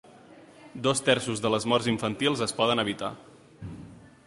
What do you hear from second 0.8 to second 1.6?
Dos terços de